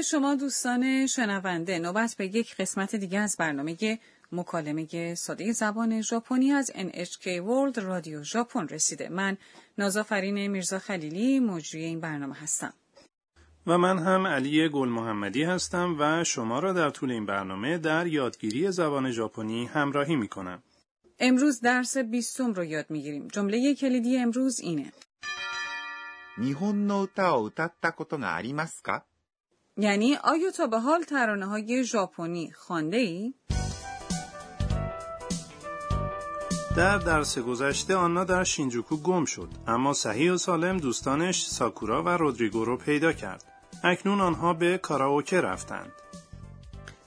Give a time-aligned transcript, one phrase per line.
[0.00, 3.98] به شما دوستان شنونده نوبت به یک قسمت دیگه از برنامه
[4.32, 9.36] مکالمه ساده زبان ژاپنی از NHK World رادیو ژاپن رسیده من
[9.78, 12.72] نازافرین میرزا خلیلی مجری این برنامه هستم
[13.66, 18.06] و من هم علی گل محمدی هستم و شما را در طول این برنامه در
[18.06, 20.62] یادگیری زبان ژاپنی همراهی می کنم.
[21.18, 23.28] امروز درس بیستم رو یاد می گیریم.
[23.28, 24.92] جمله کلیدی امروز اینه.
[26.38, 29.06] 日本の歌を歌ったことがありますか
[29.80, 33.34] یعنی آیا تا به حال ترانه های ژاپنی خوانده ای؟
[36.76, 42.08] در درس گذشته آنا در شینجوکو گم شد اما صحیح و سالم دوستانش ساکورا و
[42.08, 43.44] رودریگو رو پیدا کرد
[43.84, 45.92] اکنون آنها به کاراوکه رفتند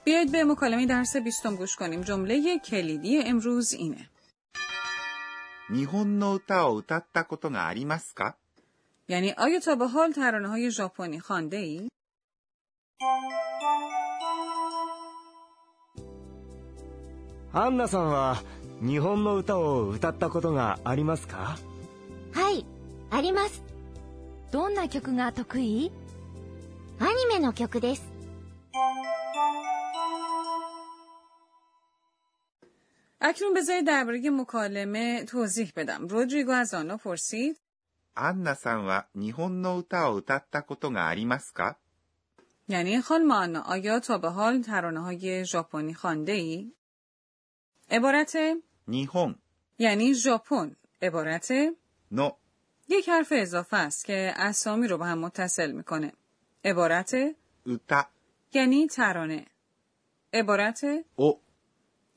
[0.04, 4.06] بیایید به مکالمه درس بیستم گوش کنیم جمله کلیدی امروز اینه
[5.72, 8.36] 日本の歌を歌ったことがありますか
[9.08, 11.88] یعنی آیا تا به حال ترانه های ژاپنی خوانده ای؟
[17.54, 18.42] アンナさんは
[18.80, 21.58] 日本の歌を歌ったことがありますか
[22.32, 22.64] はい、
[23.10, 23.62] あります。
[24.52, 25.92] どんな曲が得意
[26.98, 28.10] アニメの曲です。
[33.22, 36.06] اکنون بذارید درباره مکالمه توضیح بدم.
[36.08, 37.56] رودریگو از آنا پرسید
[38.14, 41.78] アンナさんは日本の歌を歌ったことがありますか
[42.68, 46.72] یعنی خانم آنا آیا تا به حال ترانه های ژاپنی خوانده ای؟
[47.91, 48.37] عبارت
[48.87, 49.35] نیهون.
[49.77, 50.75] یعنی ژاپن.
[51.01, 51.51] عبارت
[52.11, 52.31] نو.
[52.89, 56.13] یک حرف اضافه است که اسامی رو به هم متصل می‌کنه.
[56.65, 57.15] عبارت
[57.65, 58.05] اوتا.
[58.53, 59.45] یعنی ترانه.
[60.33, 60.81] عبارت
[61.15, 61.41] او.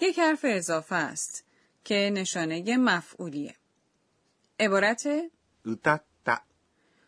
[0.01, 1.45] یک حرف اضافه است
[1.85, 3.55] که نشانه مفعولیه.
[4.61, 5.09] عبارت
[5.67, 6.39] اوتاتا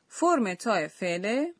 [0.08, 1.52] فرم تا فعل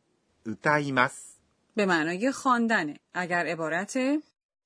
[0.46, 1.36] اوتایماس
[1.76, 2.96] به معنای خواندن.
[3.14, 3.98] اگر عبارت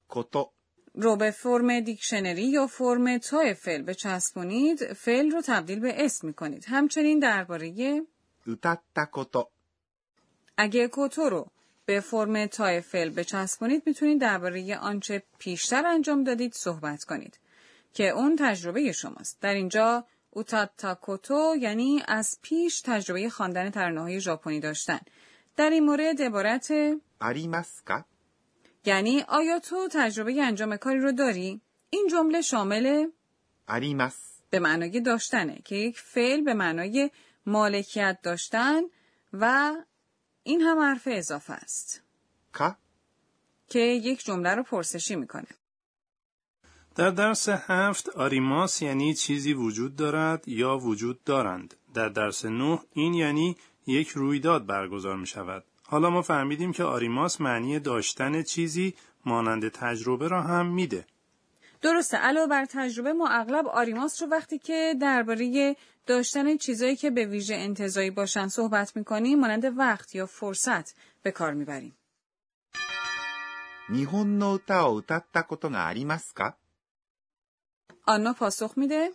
[0.09, 0.51] کوتو.
[0.95, 6.65] رو به فرم دیکشنری یا فرم تای فعل چسبونید، فعل رو تبدیل به اسم می‌کنید.
[6.69, 8.03] همچنین درباره
[8.47, 9.49] اوتاتاکوتو
[10.57, 11.51] اگه کوتو رو
[11.87, 17.39] به فرم تای فعل چسبونید می‌تونید درباره آنچه پیشتر انجام دادید صحبت کنید
[17.95, 19.41] که اون تجربه شماست.
[19.41, 25.01] در اینجا اوتاتاکوتو یعنی از پیش تجربه خواندن ترانه‌های ژاپنی داشتن.
[25.57, 26.73] در این مورد عبارت
[27.21, 28.05] آریماسکا.
[28.85, 33.07] یعنی آیا تو تجربه انجام کاری رو داری؟ این جمله شامل
[33.69, 37.11] اریمس به معنای داشتنه که یک فعل به معنای
[37.47, 38.83] مالکیت داشتن
[39.33, 39.75] و
[40.43, 42.03] این هم حرف اضافه است.
[42.59, 42.77] که؟
[43.69, 45.47] که یک جمله رو پرسشی می‌کنه.
[46.95, 51.75] در درس هفت آریماس یعنی چیزی وجود دارد یا وجود دارند.
[51.95, 53.57] در درس نه این یعنی
[53.87, 55.65] یک رویداد برگزار می شود.
[55.84, 58.94] حالا ما فهمیدیم که آریماس معنی داشتن چیزی
[59.26, 61.06] مانند تجربه را هم میده.
[61.82, 67.26] درسته علاوه بر تجربه ما اغلب آریماس رو وقتی که درباره داشتن چیزایی که به
[67.26, 71.96] ویژه انتظایی باشن صحبت میکنیم مانند وقت یا فرصت به کار میبریم.
[73.92, 76.56] 日本の歌を歌ったことがありますか
[78.06, 79.12] آنا پاسخ میده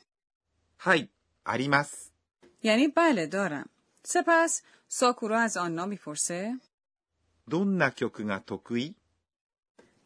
[0.79, 1.09] はい、
[1.45, 2.13] あります。
[2.63, 3.69] یعنی بله دارم.
[4.05, 6.61] سپس ساکورا از آنا میپرسه
[7.51, 8.95] どんな曲が得意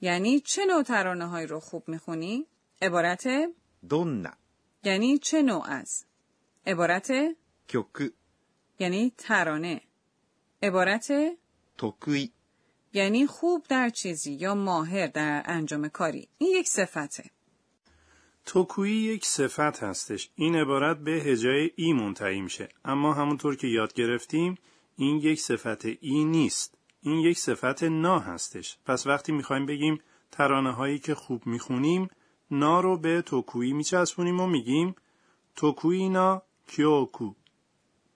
[0.01, 2.47] یعنی چه نوع ترانه هایی رو خوب میخونی؟
[2.83, 3.29] عبارت
[3.89, 4.37] どんな
[4.85, 6.05] یعنی چه نوع از؟
[6.67, 7.13] عبارت
[7.69, 8.13] 曲
[8.79, 9.81] یعنی ترانه.
[10.63, 11.13] عبارت
[11.79, 12.33] 得意
[12.93, 16.29] یعنی خوب در چیزی یا ماهر در انجام کاری.
[16.39, 17.31] این یک صفته.
[18.46, 20.30] توکویی یک صفت هستش.
[20.36, 22.70] این عبارت به هجای ای منتهی میشه.
[22.86, 24.58] اما همونطور که یاد گرفتیم
[24.98, 26.78] این یک صفت ای نیست.
[27.02, 28.78] این یک صفت نا هستش.
[28.86, 30.00] پس وقتی می‌خوایم بگیم
[30.32, 32.10] ترانه هایی که خوب می‌خونیم
[32.52, 34.96] نا رو به توکویی میچسبونیم و میگیم
[35.56, 37.34] توکویی نا کیوکو.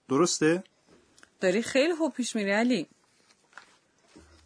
[0.10, 0.64] درسته؟
[1.40, 2.88] داری خیلی خوب پیش میری علی.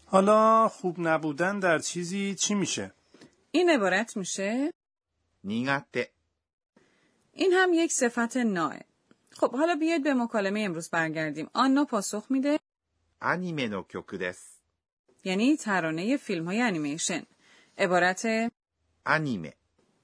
[0.05, 2.94] حالا خوب نبودن در چیزی چی میشه؟
[3.51, 4.71] این عبارت میشه
[5.43, 6.11] نیگته
[7.33, 8.75] این هم یک صفت ناه
[9.31, 11.49] خب حالا بیاید به مکالمه امروز برگردیم.
[11.53, 12.59] آنا پاسخ میده.
[13.21, 14.57] انیمه نو کیوکو دس.
[15.23, 17.23] یعنی ترانه فیلم های انیمیشن.
[17.77, 18.51] عبارت
[19.05, 19.53] انیمه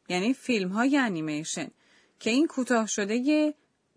[0.09, 1.71] یعنی فیلم های انیمیشن
[2.19, 3.53] که این کوتاه شده یه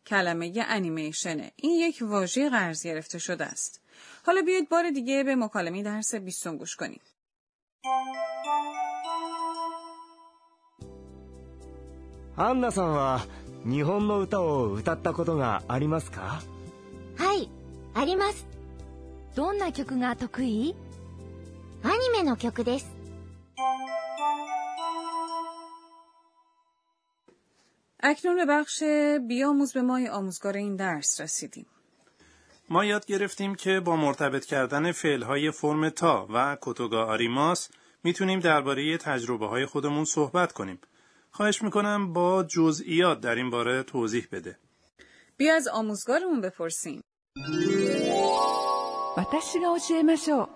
[0.06, 1.52] کلمه ی انیمیشنه.
[1.56, 3.80] این یک واژه قرض گرفته شده است.
[4.26, 7.00] حالا بیاید بار دیگه به مکالمه درس بیستون گوش کنیم.
[12.35, 13.21] アンナさんは
[13.65, 16.41] 日本の歌を歌ったことがありますか
[17.17, 17.49] はい、
[17.93, 18.45] あります。
[19.35, 20.75] どんな曲が得意
[21.83, 22.95] アニメの曲です。
[28.07, 28.83] اکنون به بخش
[29.27, 31.65] بیاموز به مای آموزگار این درس رسیدیم.
[32.69, 37.69] ما یاد گرفتیم که با مرتبط کردن فعلهای فرم تا و کوتوگا آریماس
[38.03, 40.79] میتونیم درباره تجربه های خودمون صحبت کنیم.
[41.31, 44.57] خواهش میکنم با جزئیات در این باره توضیح بده.
[45.37, 47.01] بیا از آموزگارمون بپرسیم.
[49.17, 50.49] 私が教えましょう。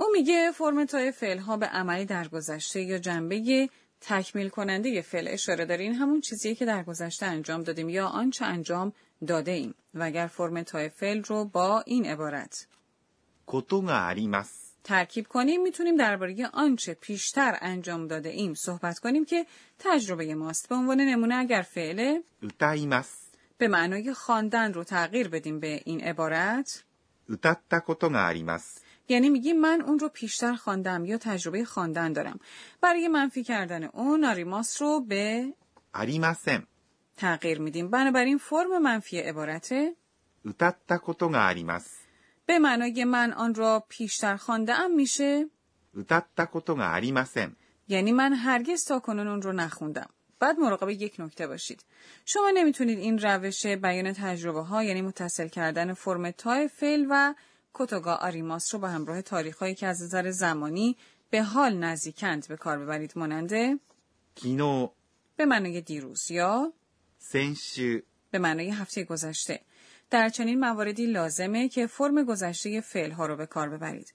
[0.00, 3.68] او میگه فرم تای فعل ها به عملی در گذشته یا جنبه
[4.00, 8.44] تکمیل کننده فعل اشاره داره این همون چیزیه که در گذشته انجام دادیم یا آنچه
[8.44, 8.92] انجام
[9.26, 12.66] داده ایم و اگر فرم تای فعل رو با این عبارت
[13.46, 14.63] ことがあります。
[14.84, 19.46] ترکیب کنیم میتونیم درباره آنچه پیشتر انجام داده ایم صحبت کنیم که
[19.78, 23.30] تجربه ماست به عنوان نمونه اگر فعل 歌います。
[23.58, 26.84] به معنای خواندن رو تغییر بدیم به این عبارت
[27.28, 28.82] 歌ったことがあります。
[29.08, 32.40] یعنی میگیم من اون رو پیشتر خواندم یا تجربه خواندن دارم
[32.80, 35.54] برای منفی کردن اون آریماس رو به
[35.92, 36.66] ありません。
[37.16, 39.96] تغییر میدیم بنابراین فرم منفی عبارته
[40.44, 42.03] 歌ったことがあります。
[42.45, 45.45] به معنای من آن را پیشتر خانده ام میشه؟
[47.87, 50.09] یعنی من هرگز تا کنون اون رو نخوندم.
[50.39, 51.85] بعد مراقب یک نکته باشید.
[52.25, 57.33] شما نمی‌تونید این روش بیان تجربه ها یعنی متصل کردن فرم تای فعل و
[57.73, 60.97] کتوگا آریماس رو به همراه تاریخ هایی که از نظر زمانی
[61.29, 63.79] به حال نزدیکند به کار ببرید ماننده
[64.35, 64.89] کینو
[65.37, 66.73] به معنای دیروز یا
[67.17, 67.99] سنشو
[68.31, 69.61] به معنای هفته گذشته
[70.15, 74.13] در چنین مواردی لازمه که فرم گذشته فعل ها رو به کار ببرید.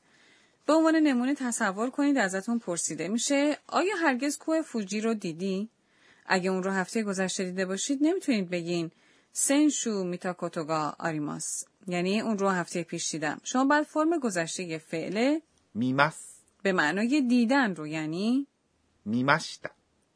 [0.67, 5.69] به عنوان نمونه تصور کنید ازتون پرسیده میشه آیا هرگز کوه فوجی رو دیدی؟
[6.27, 8.91] اگه اون رو هفته گذشته دیده باشید نمی‌تونید بگین
[9.33, 11.65] سنشو میتاکوتوگا آریماس.
[11.87, 13.41] یعنی اون رو هفته پیش دیدم.
[13.45, 15.39] شما بعد فرم گذشته فعل
[15.75, 16.17] میمس
[16.63, 18.47] به معنای دیدن رو یعنی
[19.05, 19.71] میمشتا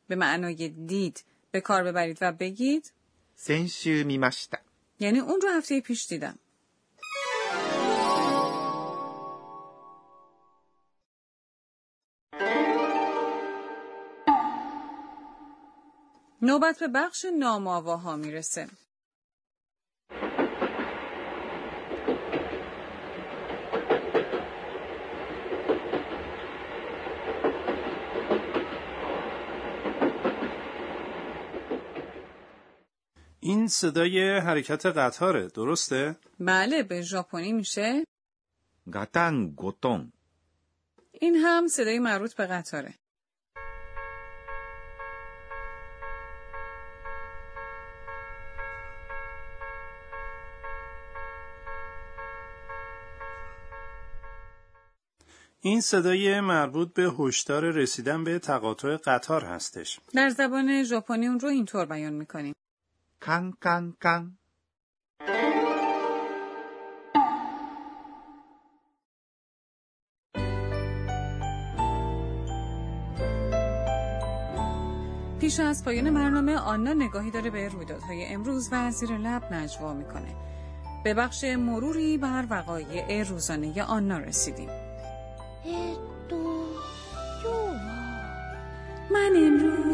[0.08, 2.92] به معنای دید به کار ببرید و بگید
[3.36, 4.63] سنشو میمشتا
[5.00, 6.38] یعنی اون رو هفته پیش دیدم.
[16.42, 18.68] نوبت به بخش نامآواها می‌رسه.
[33.64, 38.04] این صدای حرکت قطاره درسته؟ بله به ژاپنی میشه.
[38.92, 40.12] گاتان گوتون.
[41.12, 42.94] این هم صدای مربوط به قطاره.
[55.60, 60.00] این صدای مربوط به هشدار رسیدن به تقاطع قطار هستش.
[60.14, 62.54] در زبان ژاپنی اون رو اینطور بیان می‌کنیم.
[63.23, 64.39] カンカンカン。
[75.39, 80.35] پیش از پایان برنامه آنا نگاهی داره به رویدادهای امروز و زیر لب نجوا میکنه.
[81.03, 84.82] به بخش مروری بر وقایع روزانه آنا رسیدیم.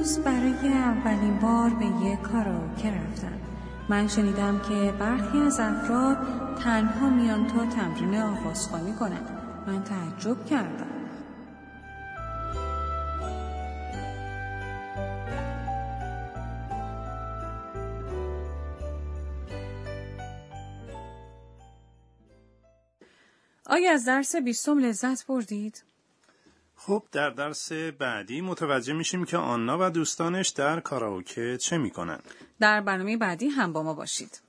[0.01, 3.41] امروز برای اولین بار به یک کاراوکه رفتم.
[3.89, 6.17] من شنیدم که برخی از افراد
[6.65, 9.31] تنها میان تا تمرین آوازخوانی کنند.
[9.67, 10.87] من تعجب کردم.
[23.67, 25.90] آیا از درس بیستم لذت بردید؟
[26.83, 32.19] خب در درس بعدی متوجه میشیم که آنا و دوستانش در کاراوکه چه می‌کنن.
[32.61, 34.41] در برنامه بعدی هم با ما باشید.